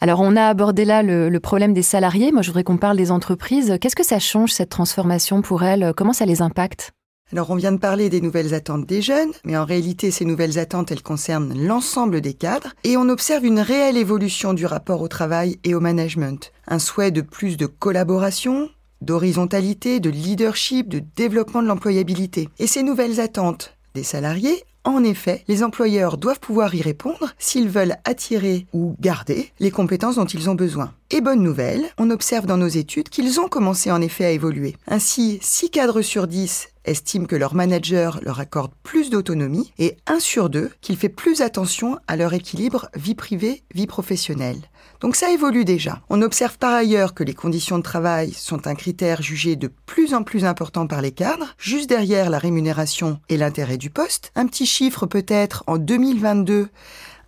Alors 0.00 0.20
on 0.20 0.36
a 0.36 0.46
abordé 0.46 0.84
là 0.84 1.02
le, 1.02 1.38
problème 1.38 1.74
des 1.74 1.82
salariés, 1.82 2.32
moi 2.32 2.42
je 2.42 2.48
voudrais 2.48 2.64
qu'on 2.64 2.76
parle 2.76 2.96
des 2.96 3.10
entreprises. 3.10 3.76
Qu'est-ce 3.80 3.96
que 3.96 4.04
ça 4.04 4.18
change 4.18 4.52
cette 4.52 4.70
transformation 4.70 5.42
pour 5.42 5.62
elles? 5.62 5.92
Comment 5.96 6.12
ça 6.12 6.26
les 6.26 6.42
impacte? 6.42 6.92
Alors 7.32 7.50
on 7.50 7.56
vient 7.56 7.72
de 7.72 7.78
parler 7.78 8.10
des 8.10 8.20
nouvelles 8.20 8.52
attentes 8.52 8.86
des 8.86 9.00
jeunes, 9.00 9.32
mais 9.44 9.56
en 9.56 9.64
réalité 9.64 10.10
ces 10.10 10.24
nouvelles 10.24 10.58
attentes, 10.58 10.92
elles 10.92 11.02
concernent 11.02 11.54
l'ensemble 11.54 12.20
des 12.20 12.34
cadres, 12.34 12.74
et 12.84 12.96
on 12.96 13.08
observe 13.08 13.44
une 13.44 13.60
réelle 13.60 13.96
évolution 13.96 14.52
du 14.52 14.66
rapport 14.66 15.00
au 15.00 15.08
travail 15.08 15.58
et 15.64 15.74
au 15.74 15.80
management. 15.80 16.52
Un 16.68 16.78
souhait 16.78 17.10
de 17.10 17.22
plus 17.22 17.56
de 17.56 17.66
collaboration, 17.66 18.68
d'horizontalité, 19.00 19.98
de 19.98 20.10
leadership, 20.10 20.88
de 20.88 21.02
développement 21.16 21.62
de 21.62 21.68
l'employabilité. 21.68 22.48
Et 22.58 22.66
ces 22.66 22.82
nouvelles 22.82 23.20
attentes 23.20 23.76
des 23.94 24.04
salariés, 24.04 24.64
en 24.84 25.04
effet, 25.04 25.44
les 25.46 25.62
employeurs 25.62 26.18
doivent 26.18 26.40
pouvoir 26.40 26.74
y 26.74 26.82
répondre 26.82 27.32
s'ils 27.38 27.68
veulent 27.68 27.96
attirer 28.04 28.66
ou 28.72 28.96
garder 29.00 29.50
les 29.60 29.70
compétences 29.70 30.16
dont 30.16 30.24
ils 30.24 30.50
ont 30.50 30.54
besoin. 30.54 30.92
Et 31.10 31.20
bonne 31.20 31.42
nouvelle, 31.42 31.84
on 31.98 32.10
observe 32.10 32.46
dans 32.46 32.56
nos 32.56 32.68
études 32.68 33.08
qu'ils 33.08 33.38
ont 33.38 33.48
commencé 33.48 33.92
en 33.92 34.00
effet 34.00 34.24
à 34.24 34.30
évoluer. 34.30 34.76
Ainsi, 34.88 35.38
6 35.40 35.70
cadres 35.70 36.02
sur 36.02 36.26
10 36.26 36.68
estiment 36.84 37.26
que 37.26 37.36
leur 37.36 37.54
manager 37.54 38.18
leur 38.22 38.40
accorde 38.40 38.72
plus 38.82 39.10
d'autonomie 39.10 39.72
et 39.78 39.96
1 40.06 40.18
sur 40.18 40.50
2 40.50 40.70
qu'il 40.80 40.96
fait 40.96 41.08
plus 41.08 41.40
attention 41.42 41.98
à 42.08 42.16
leur 42.16 42.34
équilibre 42.34 42.88
vie 42.96 43.14
privée-vie 43.14 43.86
professionnelle. 43.86 44.58
Donc 45.02 45.16
ça 45.16 45.32
évolue 45.32 45.64
déjà. 45.64 46.00
On 46.10 46.22
observe 46.22 46.58
par 46.58 46.72
ailleurs 46.72 47.12
que 47.12 47.24
les 47.24 47.34
conditions 47.34 47.76
de 47.76 47.82
travail 47.82 48.32
sont 48.32 48.68
un 48.68 48.76
critère 48.76 49.20
jugé 49.20 49.56
de 49.56 49.66
plus 49.66 50.14
en 50.14 50.22
plus 50.22 50.44
important 50.44 50.86
par 50.86 51.02
les 51.02 51.10
cadres, 51.10 51.56
juste 51.58 51.88
derrière 51.88 52.30
la 52.30 52.38
rémunération 52.38 53.18
et 53.28 53.36
l'intérêt 53.36 53.78
du 53.78 53.90
poste. 53.90 54.30
Un 54.36 54.46
petit 54.46 54.64
chiffre 54.64 55.06
peut-être 55.06 55.64
en 55.66 55.76
2022 55.76 56.68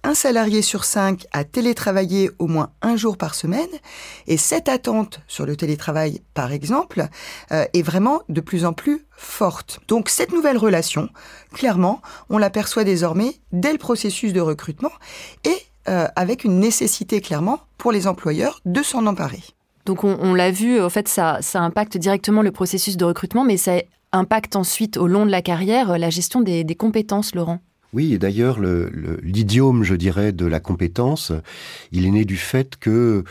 un 0.04 0.14
salarié 0.14 0.60
sur 0.60 0.84
cinq 0.84 1.26
a 1.32 1.44
télétravaillé 1.44 2.30
au 2.38 2.46
moins 2.46 2.70
un 2.82 2.94
jour 2.94 3.16
par 3.16 3.34
semaine, 3.34 3.70
et 4.26 4.36
cette 4.36 4.68
attente 4.68 5.20
sur 5.26 5.46
le 5.46 5.56
télétravail, 5.56 6.20
par 6.34 6.52
exemple, 6.52 7.08
euh, 7.52 7.64
est 7.72 7.82
vraiment 7.82 8.20
de 8.28 8.42
plus 8.42 8.66
en 8.66 8.74
plus 8.74 9.06
forte. 9.16 9.80
Donc 9.88 10.10
cette 10.10 10.32
nouvelle 10.32 10.58
relation, 10.58 11.08
clairement, 11.54 12.02
on 12.28 12.36
l'aperçoit 12.36 12.84
désormais 12.84 13.40
dès 13.52 13.72
le 13.72 13.78
processus 13.78 14.34
de 14.34 14.40
recrutement 14.40 14.92
et 15.44 15.56
euh, 15.88 16.06
avec 16.16 16.44
une 16.44 16.58
nécessité 16.60 17.20
clairement 17.20 17.60
pour 17.78 17.92
les 17.92 18.06
employeurs 18.06 18.60
de 18.64 18.82
s'en 18.82 19.06
emparer. 19.06 19.42
Donc 19.86 20.02
on, 20.02 20.32
l'a 20.32 20.50
vu, 20.50 20.80
en 20.80 20.88
fait, 20.88 21.08
ça, 21.08 21.40
impacte 21.54 21.98
directement 21.98 22.40
le 22.40 22.52
processus 22.52 22.96
de 22.96 23.04
recrutement, 23.04 23.44
mais 23.44 23.58
ça 23.58 23.82
impacte 24.12 24.56
ensuite 24.56 24.96
au 24.96 25.06
long 25.06 25.26
de 25.26 25.30
la 25.30 25.42
carrière 25.42 25.98
la 25.98 26.08
gestion 26.08 26.40
des 26.40 26.74
compétences, 26.74 27.34
Laurent. 27.34 27.60
Oui, 27.94 28.12
et 28.12 28.18
d'ailleurs, 28.18 28.58
l'idiome, 29.22 29.84
je 29.84 29.94
dirais, 29.94 30.32
de 30.32 30.46
la 30.46 30.58
compétence, 30.58 31.30
il 31.92 32.06
est 32.06 32.10
né 32.10 32.24
du 32.24 32.36
fait 32.36 32.74
que, 32.74 33.22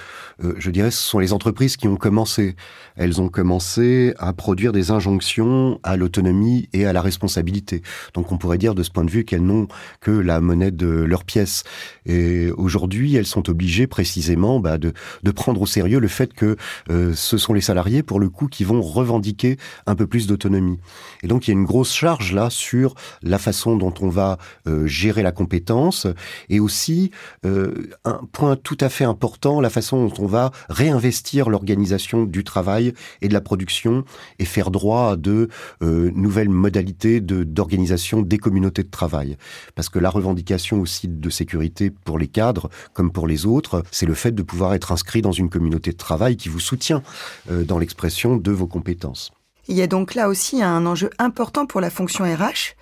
euh, 0.42 0.54
je 0.58 0.72
dirais, 0.72 0.90
ce 0.90 1.04
sont 1.04 1.20
les 1.20 1.34
entreprises 1.34 1.76
qui 1.76 1.90
ont 1.90 1.98
commencé. 1.98 2.56
Elles 2.96 3.20
ont 3.20 3.28
commencé 3.28 4.14
à 4.20 4.32
produire 4.32 4.72
des 4.72 4.90
injonctions 4.90 5.82
à 5.84 5.98
l'autonomie 5.98 6.70
et 6.72 6.86
à 6.86 6.94
la 6.94 7.02
responsabilité. 7.02 7.82
Donc 8.14 8.32
on 8.32 8.38
pourrait 8.38 8.58
dire 8.58 8.74
de 8.74 8.84
ce 8.84 8.90
point 8.90 9.04
de 9.04 9.12
vue 9.12 9.26
qu'elles 9.26 9.44
n'ont 9.44 9.68
que 10.00 10.12
la 10.12 10.40
monnaie 10.40 10.72
de 10.72 10.88
leur 10.88 11.26
pièce. 11.26 11.66
Et 12.06 12.50
aujourd'hui, 12.52 13.18
elles 13.18 13.26
sont 13.26 13.50
obligées 13.50 13.88
précisément 13.88 14.62
bah, 14.62 14.78
de, 14.78 14.94
de, 15.24 15.32
prendre 15.32 15.62
au 15.62 15.66
sérieux 15.66 16.00
le 16.00 16.08
fait 16.08 16.34
que 16.34 16.56
euh, 16.90 17.14
ce 17.14 17.38
sont 17.38 17.52
les 17.52 17.60
salariés, 17.60 18.02
pour 18.02 18.22
le 18.22 18.30
coup, 18.30 18.48
qui 18.48 18.64
vont 18.64 18.82
revendiquer 18.82 19.58
un 19.88 19.96
peu 19.96 20.08
plus 20.08 20.26
d'autonomie. 20.26 20.80
Et 21.22 21.28
donc 21.28 21.48
il 21.48 21.52
y 21.52 21.54
a 21.54 21.60
une 21.60 21.66
grosse 21.66 21.94
charge 21.94 22.32
là 22.32 22.50
sur 22.50 22.96
la 23.24 23.40
façon 23.40 23.76
dont 23.76 23.94
on 24.00 24.08
va 24.08 24.38
euh, 24.68 24.88
gérer 24.88 25.24
la 25.24 25.32
compétence, 25.32 26.08
et 26.50 26.60
aussi 26.60 27.12
euh, 27.46 27.74
un 28.06 28.22
point 28.32 28.56
tout 28.56 28.78
à 28.80 28.90
fait 28.90 29.04
important, 29.04 29.62
la 29.62 29.70
façon 29.70 30.08
dont 30.08 30.14
on 30.24 30.28
va 30.28 30.52
réinvestir 30.70 31.50
l'organisation 31.50 32.24
du 32.24 32.44
travail 32.44 32.94
et 33.22 33.28
de 33.28 33.34
la 33.34 33.42
production 33.42 34.04
et 34.40 34.46
faire 34.46 34.72
droit 34.72 35.12
à 35.12 35.16
de 35.16 35.50
euh, 35.82 36.12
nouvelles 36.16 36.50
modalités 36.50 37.22
d'organisation 37.22 38.22
des 38.22 38.38
communautés 38.38 38.84
de 38.84 38.90
travail. 38.90 39.38
Parce 39.76 39.90
que 39.90 40.00
la 40.00 40.10
revendication 40.10 40.80
aussi 40.80 41.08
de 41.08 41.30
sécurité 41.30 41.92
pour 41.92 42.18
les 42.18 42.28
cadres, 42.28 42.70
comme 42.94 43.12
pour 43.12 43.28
les 43.28 43.46
autres, 43.46 43.84
c'est 43.92 44.06
le 44.06 44.14
fait 44.14 44.32
de 44.32 44.44
pouvoir 44.44 44.74
être 44.74 44.92
inscrit 44.92 45.22
dans 45.22 45.32
une 45.32 45.50
communauté 45.50 45.92
de 45.92 45.98
travail 45.98 46.38
qui 46.38 46.50
vous 46.50 46.60
soutient 46.60 47.04
dans 47.50 47.80
l'expression 47.80 48.38
de 48.38 48.52
vos 48.52 48.68
compétences. 48.68 49.32
Il 49.68 49.76
y 49.76 49.82
a 49.82 49.88
donc 49.88 50.14
là 50.16 50.28
aussi 50.28 50.62
un 50.62 50.86
enjeu 50.86 51.10
important 51.20 51.66
pour 51.66 51.82
la 51.82 51.90
fonction 51.90 52.26
RH 52.26 52.76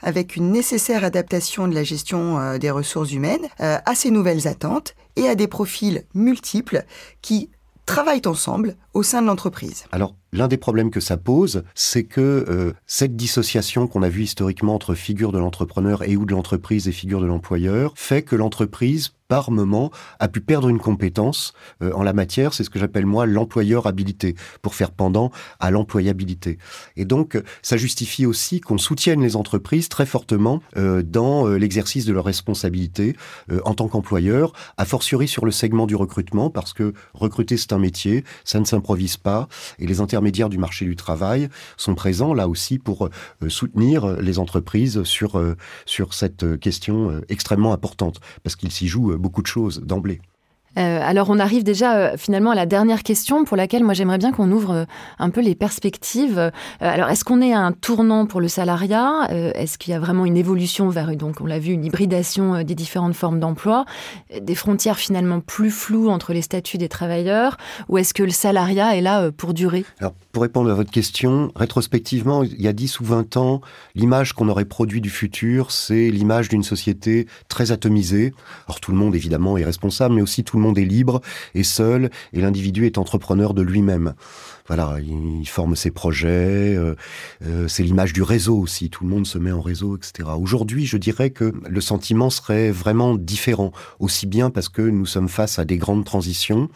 avec 0.00 0.36
une 0.36 0.52
nécessaire 0.52 1.04
adaptation 1.04 1.66
de 1.66 1.74
la 1.74 1.82
gestion 1.82 2.38
euh, 2.38 2.58
des 2.58 2.70
ressources 2.70 3.12
humaines 3.12 3.48
euh, 3.60 3.78
à 3.84 3.94
ces 3.94 4.10
nouvelles 4.10 4.46
attentes 4.46 4.94
et 5.16 5.28
à 5.28 5.34
des 5.34 5.48
profils 5.48 6.04
multiples 6.14 6.84
qui 7.22 7.50
travaillent 7.86 8.26
ensemble 8.26 8.76
au 8.98 9.04
sein 9.04 9.22
de 9.22 9.28
l'entreprise. 9.28 9.84
Alors, 9.92 10.16
l'un 10.32 10.48
des 10.48 10.56
problèmes 10.56 10.90
que 10.90 10.98
ça 10.98 11.16
pose, 11.16 11.62
c'est 11.76 12.02
que 12.02 12.20
euh, 12.20 12.72
cette 12.86 13.14
dissociation 13.14 13.86
qu'on 13.86 14.02
a 14.02 14.08
vue 14.08 14.24
historiquement 14.24 14.74
entre 14.74 14.94
figure 14.94 15.30
de 15.30 15.38
l'entrepreneur 15.38 16.02
et 16.02 16.16
ou 16.16 16.24
de 16.24 16.32
l'entreprise 16.32 16.88
et 16.88 16.92
figure 16.92 17.20
de 17.20 17.26
l'employeur 17.26 17.92
fait 17.96 18.22
que 18.22 18.34
l'entreprise 18.34 19.12
par 19.28 19.50
moment, 19.50 19.90
a 20.20 20.28
pu 20.28 20.40
perdre 20.40 20.70
une 20.70 20.78
compétence 20.78 21.52
euh, 21.82 21.92
en 21.92 22.02
la 22.02 22.14
matière. 22.14 22.54
C'est 22.54 22.64
ce 22.64 22.70
que 22.70 22.78
j'appelle 22.78 23.04
moi 23.04 23.26
l'employeur 23.26 23.86
habilité, 23.86 24.34
pour 24.62 24.74
faire 24.74 24.90
pendant 24.90 25.30
à 25.60 25.70
l'employabilité. 25.70 26.56
Et 26.96 27.04
donc, 27.04 27.38
ça 27.60 27.76
justifie 27.76 28.24
aussi 28.24 28.62
qu'on 28.62 28.78
soutienne 28.78 29.20
les 29.20 29.36
entreprises 29.36 29.90
très 29.90 30.06
fortement 30.06 30.62
euh, 30.78 31.02
dans 31.02 31.46
l'exercice 31.46 32.06
de 32.06 32.14
leurs 32.14 32.24
responsabilités 32.24 33.16
en 33.64 33.74
tant 33.74 33.88
qu'employeur, 33.88 34.54
a 34.78 34.86
fortiori 34.86 35.28
sur 35.28 35.44
le 35.44 35.50
segment 35.50 35.86
du 35.86 35.94
recrutement, 35.94 36.48
parce 36.48 36.72
que 36.72 36.94
recruter 37.12 37.58
c'est 37.58 37.74
un 37.74 37.78
métier, 37.78 38.24
ça 38.44 38.60
ne 38.60 38.64
s'improvise 38.64 38.87
pas, 39.22 39.48
et 39.78 39.86
les 39.86 40.00
intermédiaires 40.00 40.48
du 40.48 40.58
marché 40.58 40.84
du 40.84 40.96
travail 40.96 41.48
sont 41.76 41.94
présents 41.94 42.34
là 42.34 42.48
aussi 42.48 42.78
pour 42.78 43.08
soutenir 43.48 44.20
les 44.20 44.38
entreprises 44.38 45.02
sur 45.02 45.40
sur 45.86 46.14
cette 46.14 46.58
question 46.58 47.20
extrêmement 47.28 47.72
importante, 47.72 48.20
parce 48.42 48.56
qu'ils 48.56 48.72
s'y 48.72 48.88
jouent 48.88 49.16
beaucoup 49.18 49.42
de 49.42 49.46
choses 49.46 49.80
d'emblée. 49.80 50.20
Euh, 50.76 51.00
alors 51.02 51.30
on 51.30 51.38
arrive 51.38 51.64
déjà 51.64 51.96
euh, 51.96 52.16
finalement 52.16 52.50
à 52.50 52.54
la 52.54 52.66
dernière 52.66 53.02
question 53.02 53.44
pour 53.44 53.56
laquelle 53.56 53.84
moi 53.84 53.94
j'aimerais 53.94 54.18
bien 54.18 54.32
qu'on 54.32 54.50
ouvre 54.50 54.70
euh, 54.70 54.84
un 55.18 55.30
peu 55.30 55.40
les 55.40 55.54
perspectives. 55.54 56.50
alors 56.80 57.08
est-ce 57.08 57.24
qu'on 57.24 57.40
est 57.40 57.52
à 57.52 57.60
un 57.60 57.72
tournant 57.72 58.26
pour 58.26 58.40
le 58.40 58.48
salariat? 58.48 59.28
Est-ce 59.30 59.78
qu'il 59.78 59.92
y 59.92 59.94
a 59.94 59.98
vraiment 59.98 60.24
une 60.24 60.36
évolution 60.36 60.88
vers, 60.88 61.14
donc 61.16 61.40
on 61.40 61.46
l'a 61.46 61.58
vu, 61.58 61.72
une 61.72 61.84
hybridation 61.84 62.62
des 62.62 62.74
différentes 62.74 63.14
formes 63.14 63.40
d'emploi, 63.40 63.84
des 64.40 64.54
frontières 64.54 64.98
finalement 64.98 65.40
plus 65.40 65.70
floues 65.70 66.08
entre 66.08 66.32
les 66.32 66.42
statuts 66.42 66.78
des 66.78 66.88
travailleurs? 66.88 67.56
Ou 67.88 67.98
est-ce 67.98 68.14
que 68.14 68.22
le 68.22 68.30
salariat 68.30 68.96
est 68.96 69.00
là 69.00 69.30
pour 69.32 69.54
durer? 69.54 69.84
Alors 70.00 70.12
pour 70.32 70.42
répondre 70.42 70.70
à 70.70 70.74
votre 70.74 70.90
question, 70.90 71.52
rétrospectivement, 71.56 72.42
il 72.42 72.60
y 72.60 72.68
a 72.68 72.72
10 72.72 73.00
ou 73.00 73.04
20 73.04 73.36
ans, 73.36 73.60
l'image 73.94 74.32
qu'on 74.32 74.48
aurait 74.48 74.64
produit 74.64 75.00
du 75.00 75.10
futur, 75.10 75.70
c'est 75.72 76.10
l'image 76.10 76.48
d'une 76.48 76.62
société 76.62 77.26
très 77.48 77.72
atomisée. 77.72 78.34
Alors 78.66 78.80
tout 78.80 78.92
le 78.92 78.98
monde 78.98 79.14
évidemment 79.14 79.56
est 79.58 79.64
responsable, 79.64 80.14
mais 80.14 80.22
aussi 80.22 80.44
tout 80.44 80.57
le 80.58 80.64
monde 80.64 80.78
est 80.78 80.84
libre 80.84 81.20
et 81.54 81.62
seul, 81.62 82.10
et 82.32 82.40
l'individu 82.40 82.86
est 82.86 82.98
entrepreneur 82.98 83.54
de 83.54 83.62
lui-même. 83.62 84.14
Voilà, 84.68 84.98
il, 85.00 85.48
forme 85.48 85.74
ses 85.74 85.90
projets, 85.90 86.76
euh, 86.76 86.94
euh, 87.46 87.68
c'est 87.68 87.82
l'image 87.82 88.12
du 88.12 88.22
réseau 88.22 88.58
aussi, 88.58 88.90
tout 88.90 89.02
le 89.02 89.08
monde 89.08 89.26
se 89.26 89.38
met 89.38 89.50
en 89.50 89.62
réseau, 89.62 89.96
etc. 89.96 90.28
Aujourd'hui, 90.38 90.84
je 90.84 90.98
dirais 90.98 91.30
que 91.30 91.54
le 91.66 91.80
sentiment 91.80 92.28
serait 92.28 92.70
vraiment 92.70 93.14
différent, 93.14 93.72
aussi 93.98 94.26
bien 94.26 94.50
parce 94.50 94.68
que 94.68 94.82
nous 94.82 95.06
sommes 95.06 95.30
face 95.30 95.58
à 95.58 95.64
des 95.64 95.78
grandes 95.78 96.04
transitions 96.04 96.68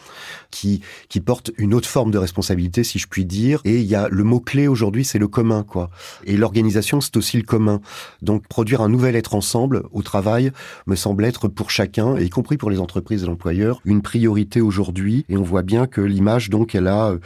qui, 0.50 0.80
qui 1.10 1.20
portent 1.20 1.50
une 1.58 1.74
autre 1.74 1.88
forme 1.88 2.10
de 2.10 2.16
responsabilité, 2.16 2.82
si 2.82 2.98
je 2.98 3.06
puis 3.08 3.26
dire, 3.26 3.60
et 3.66 3.80
il 3.80 3.86
y 3.86 3.94
a 3.94 4.08
le 4.08 4.24
mot-clé 4.24 4.68
aujourd'hui, 4.68 5.04
c'est 5.04 5.18
le 5.18 5.28
commun, 5.28 5.62
quoi. 5.62 5.90
Et 6.24 6.38
l'organisation, 6.38 7.02
c'est 7.02 7.18
aussi 7.18 7.36
le 7.36 7.42
commun. 7.42 7.82
Donc, 8.22 8.48
produire 8.48 8.80
un 8.80 8.88
nouvel 8.88 9.16
être 9.16 9.34
ensemble 9.34 9.82
au 9.92 10.02
travail 10.02 10.50
me 10.86 10.96
semble 10.96 11.26
être 11.26 11.46
pour 11.48 11.70
chacun, 11.70 12.18
y 12.18 12.30
compris 12.30 12.56
pour 12.56 12.70
les 12.70 12.78
entreprises 12.78 13.22
et 13.22 13.26
l'employeur, 13.26 13.80
une 13.84 14.00
priorité 14.00 14.62
aujourd'hui, 14.62 15.26
et 15.28 15.36
on 15.36 15.42
voit 15.42 15.62
bien 15.62 15.86
que 15.86 16.00
l'image, 16.00 16.48
donc, 16.48 16.74
elle 16.74 16.86
a 16.86 17.10
euh, 17.10 17.18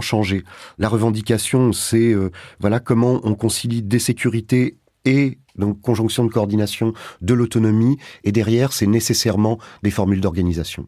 changé. 0.00 0.44
La 0.78 0.88
revendication, 0.88 1.72
c'est 1.72 2.12
euh, 2.12 2.30
voilà 2.60 2.80
comment 2.80 3.20
on 3.24 3.34
concilie 3.34 3.82
des 3.82 3.98
sécurités 3.98 4.78
et 5.04 5.38
donc 5.56 5.80
conjonction 5.80 6.24
de 6.24 6.30
coordination 6.30 6.92
de 7.22 7.34
l'autonomie, 7.34 7.96
et 8.24 8.32
derrière, 8.32 8.72
c'est 8.72 8.86
nécessairement 8.86 9.58
des 9.82 9.90
formules 9.90 10.20
d'organisation. 10.20 10.86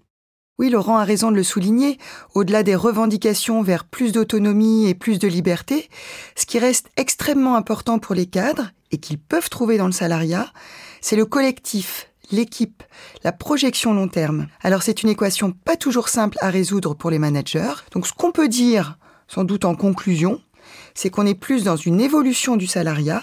Oui, 0.58 0.70
Laurent 0.70 0.98
a 0.98 1.04
raison 1.04 1.30
de 1.30 1.36
le 1.36 1.44
souligner. 1.44 1.98
Au-delà 2.34 2.64
des 2.64 2.74
revendications 2.74 3.62
vers 3.62 3.84
plus 3.84 4.10
d'autonomie 4.10 4.88
et 4.88 4.94
plus 4.94 5.20
de 5.20 5.28
liberté, 5.28 5.88
ce 6.34 6.46
qui 6.46 6.58
reste 6.58 6.88
extrêmement 6.96 7.54
important 7.54 8.00
pour 8.00 8.16
les 8.16 8.26
cadres 8.26 8.72
et 8.90 8.98
qu'ils 8.98 9.20
peuvent 9.20 9.50
trouver 9.50 9.78
dans 9.78 9.86
le 9.86 9.92
salariat, 9.92 10.52
c'est 11.00 11.14
le 11.14 11.26
collectif, 11.26 12.07
l'équipe, 12.30 12.82
la 13.24 13.32
projection 13.32 13.94
long 13.94 14.08
terme. 14.08 14.48
Alors 14.62 14.82
c'est 14.82 15.02
une 15.02 15.08
équation 15.08 15.52
pas 15.52 15.76
toujours 15.76 16.08
simple 16.08 16.38
à 16.40 16.50
résoudre 16.50 16.94
pour 16.94 17.10
les 17.10 17.18
managers. 17.18 17.74
Donc 17.92 18.06
ce 18.06 18.12
qu'on 18.12 18.32
peut 18.32 18.48
dire, 18.48 18.98
sans 19.26 19.44
doute 19.44 19.64
en 19.64 19.74
conclusion, 19.74 20.40
c'est 20.94 21.10
qu'on 21.10 21.26
est 21.26 21.34
plus 21.34 21.64
dans 21.64 21.76
une 21.76 22.00
évolution 22.00 22.56
du 22.56 22.66
salariat 22.66 23.22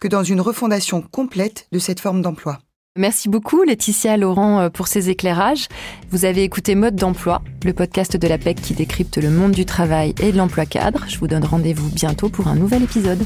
que 0.00 0.08
dans 0.08 0.22
une 0.22 0.40
refondation 0.40 1.02
complète 1.02 1.68
de 1.72 1.78
cette 1.78 2.00
forme 2.00 2.22
d'emploi. 2.22 2.58
Merci 2.96 3.28
beaucoup 3.28 3.62
Laetitia 3.62 4.16
Laurent 4.16 4.60
euh, 4.60 4.70
pour 4.70 4.88
ces 4.88 5.10
éclairages. 5.10 5.68
Vous 6.10 6.24
avez 6.24 6.44
écouté 6.44 6.74
Mode 6.74 6.96
d'emploi, 6.96 7.42
le 7.62 7.74
podcast 7.74 8.16
de 8.16 8.26
la 8.26 8.38
PEC 8.38 8.60
qui 8.60 8.72
décrypte 8.72 9.18
le 9.18 9.30
monde 9.30 9.52
du 9.52 9.66
travail 9.66 10.14
et 10.20 10.32
de 10.32 10.38
l'emploi 10.38 10.64
cadre. 10.64 11.04
Je 11.06 11.18
vous 11.18 11.28
donne 11.28 11.44
rendez-vous 11.44 11.90
bientôt 11.90 12.30
pour 12.30 12.48
un 12.48 12.54
nouvel 12.54 12.82
épisode. 12.84 13.22